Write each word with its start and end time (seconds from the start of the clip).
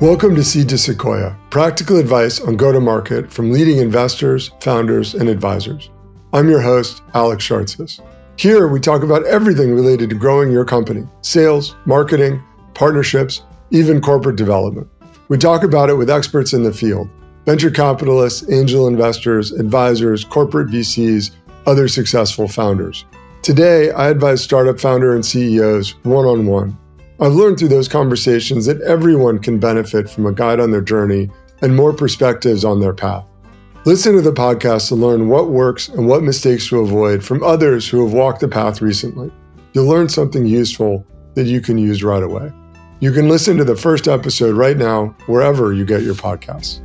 Welcome 0.00 0.36
to 0.36 0.44
Seed 0.44 0.68
to 0.68 0.78
Sequoia, 0.78 1.36
practical 1.50 1.96
advice 1.96 2.40
on 2.40 2.56
go 2.56 2.70
to 2.70 2.78
market 2.78 3.32
from 3.32 3.50
leading 3.50 3.78
investors, 3.78 4.52
founders, 4.60 5.14
and 5.14 5.28
advisors. 5.28 5.90
I'm 6.32 6.48
your 6.48 6.60
host, 6.60 7.02
Alex 7.14 7.44
Shartsis. 7.44 7.98
Here, 8.36 8.68
we 8.68 8.78
talk 8.78 9.02
about 9.02 9.26
everything 9.26 9.74
related 9.74 10.08
to 10.10 10.14
growing 10.14 10.52
your 10.52 10.64
company 10.64 11.04
sales, 11.22 11.74
marketing, 11.84 12.40
partnerships, 12.74 13.42
even 13.72 14.00
corporate 14.00 14.36
development. 14.36 14.86
We 15.26 15.36
talk 15.36 15.64
about 15.64 15.90
it 15.90 15.94
with 15.94 16.10
experts 16.10 16.52
in 16.52 16.62
the 16.62 16.72
field 16.72 17.10
venture 17.44 17.70
capitalists, 17.70 18.48
angel 18.52 18.86
investors, 18.86 19.50
advisors, 19.50 20.22
corporate 20.22 20.68
VCs, 20.68 21.32
other 21.66 21.88
successful 21.88 22.46
founders. 22.46 23.04
Today, 23.42 23.90
I 23.90 24.10
advise 24.10 24.44
startup 24.44 24.78
founder 24.78 25.16
and 25.16 25.26
CEOs 25.26 25.96
one 26.04 26.24
on 26.24 26.46
one 26.46 26.78
I've 27.20 27.34
learned 27.34 27.58
through 27.58 27.68
those 27.68 27.88
conversations 27.88 28.66
that 28.66 28.80
everyone 28.82 29.40
can 29.40 29.58
benefit 29.58 30.08
from 30.08 30.26
a 30.26 30.32
guide 30.32 30.60
on 30.60 30.70
their 30.70 30.80
journey 30.80 31.28
and 31.62 31.74
more 31.74 31.92
perspectives 31.92 32.64
on 32.64 32.78
their 32.78 32.94
path. 32.94 33.24
Listen 33.84 34.14
to 34.14 34.20
the 34.20 34.32
podcast 34.32 34.86
to 34.88 34.94
learn 34.94 35.28
what 35.28 35.50
works 35.50 35.88
and 35.88 36.06
what 36.06 36.22
mistakes 36.22 36.68
to 36.68 36.78
avoid 36.78 37.24
from 37.24 37.42
others 37.42 37.88
who 37.88 38.04
have 38.04 38.12
walked 38.12 38.40
the 38.40 38.46
path 38.46 38.80
recently. 38.80 39.32
You'll 39.72 39.88
learn 39.88 40.08
something 40.08 40.46
useful 40.46 41.04
that 41.34 41.46
you 41.46 41.60
can 41.60 41.76
use 41.76 42.04
right 42.04 42.22
away. 42.22 42.52
You 43.00 43.12
can 43.12 43.28
listen 43.28 43.56
to 43.56 43.64
the 43.64 43.76
first 43.76 44.06
episode 44.06 44.56
right 44.56 44.76
now, 44.76 45.06
wherever 45.26 45.72
you 45.72 45.84
get 45.84 46.02
your 46.02 46.14
podcasts. 46.14 46.80